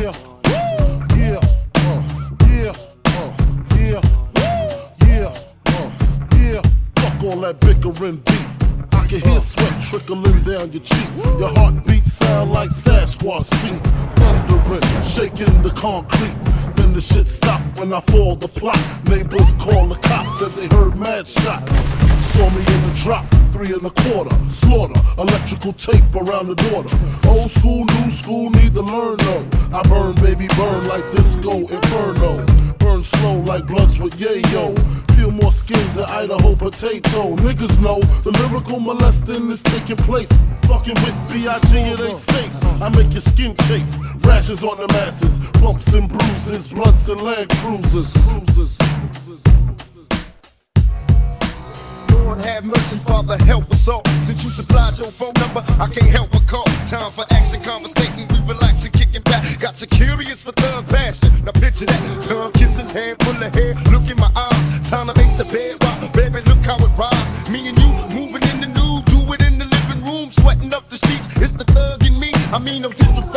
[0.00, 0.12] yeah,
[1.14, 1.40] yeah,
[1.74, 2.02] uh,
[2.48, 2.72] yeah,
[3.76, 4.00] yeah,
[5.06, 5.90] yeah,
[6.38, 6.62] yeah.
[6.96, 8.46] Fuck all that bickering beef.
[8.92, 11.08] I can hear sweat trickling down your cheek.
[11.38, 13.80] Your heartbeat sound like Sasquatch feet.
[14.16, 16.36] Thundering, shaking the concrete.
[16.76, 18.80] Then the shit stop when I fall the plot.
[19.04, 22.19] Neighbors call the cops, said they heard mad shots.
[22.40, 24.34] Me in the drop, three and a quarter.
[24.48, 26.88] Slaughter, electrical tape around the daughter.
[27.28, 29.46] Old school, new school, need to learn though.
[29.76, 32.46] I burn, baby, burn like disco inferno.
[32.78, 34.74] Burn slow like blunts with yayo.
[35.14, 37.36] Peel more skins than Idaho potato.
[37.36, 40.32] Niggas know the lyrical molesting is taking place.
[40.62, 41.76] Fucking with B.I.G.
[41.76, 42.52] it ain't safe.
[42.80, 43.86] I make your skin chafe.
[44.24, 48.10] Rashes on the masses, bumps and bruises, blunts and land cruisers.
[48.12, 48.59] cruisers.
[52.60, 54.02] Have mercy, Father, help us all.
[54.24, 56.64] Since you supplied your phone number, I can't help but call.
[56.86, 59.42] Time for action, conversating, we relaxing, kicking back.
[59.58, 61.30] Got you curious for thug passion.
[61.44, 63.74] Now picture that, tongue kissing, hand full of hair.
[63.92, 66.12] Look in my eyes, time to make the bed rock.
[66.12, 67.30] Baby, look how it rise.
[67.48, 70.88] Me and you moving in the nude, do it in the living room, sweating up
[70.88, 71.28] the sheets.
[71.36, 72.30] It's the thug in me.
[72.52, 73.29] I mean, no disrespecting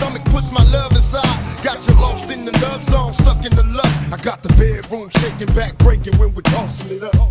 [0.00, 1.38] stomach, push my love inside.
[1.62, 4.00] Got you lost in the love song, stuck in the lust.
[4.12, 7.14] I got the bedroom shaking back, breaking when we're tossing it up.
[7.14, 7.28] Up.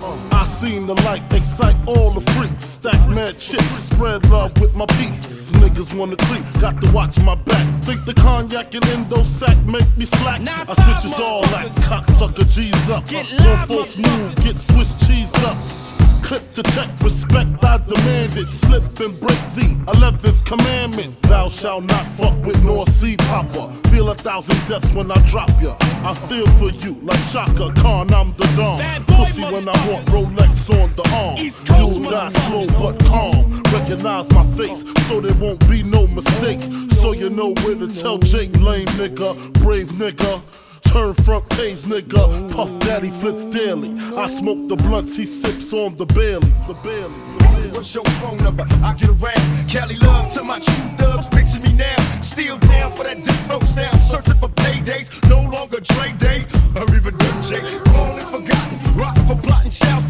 [0.00, 2.64] Uh, I seen the light excite all the freaks.
[2.64, 5.50] Stack mad chips, spread love with my beats.
[5.52, 7.66] Niggas wanna creep, got to watch my back.
[7.84, 10.40] Think the cognac and endo sack make me slack.
[10.46, 13.06] I switches all that, cocksucker G's up.
[13.06, 14.18] Get One live, false motherfuckers.
[14.18, 15.87] move, get Swiss cheesed up.
[16.28, 18.48] Clip to tech, respect I demand it.
[18.48, 19.64] Slip and break the
[19.96, 21.22] 11th commandment.
[21.22, 23.72] Thou shalt not fuck with North Sea Popper.
[23.88, 25.74] Feel a thousand deaths when I drop ya.
[26.04, 29.04] I feel for you like Chaka Khan, I'm the Don.
[29.06, 31.38] Pussy when I want Rolex on the arm.
[31.38, 33.62] You'll die slow but calm.
[33.72, 36.60] Recognize my face so there won't be no mistake.
[37.00, 40.42] So you know where to tell Jake, lame nigga, brave nigga.
[40.88, 42.50] Turn front page, nigga.
[42.54, 43.94] Puff Daddy flips daily.
[44.16, 46.60] I smoke the blunts, he sips on the Baileys.
[46.66, 47.26] The Baileys.
[47.38, 47.48] The.
[47.74, 48.64] What's your phone number?
[48.82, 49.68] I get around.
[49.68, 51.28] Cali love to my true dubs.
[51.28, 51.96] Picture me now.
[52.20, 53.98] Still down for that diplo sound.
[54.00, 55.08] Searching for paydays.
[55.28, 56.44] No longer trade Day.
[56.74, 57.14] Or even.
[57.14, 58.96] Grown and forgotten.
[58.98, 60.07] Rockin' for plotting child's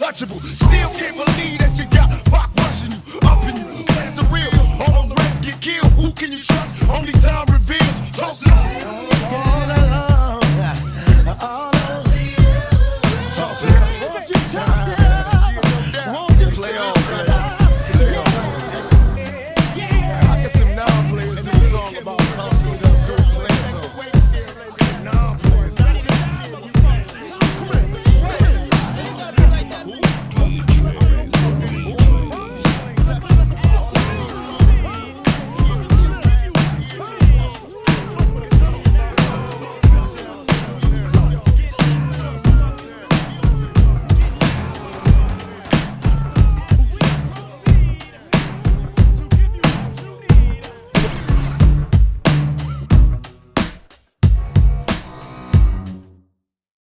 [0.00, 0.40] untouchable.
[0.40, 1.59] Still can't believe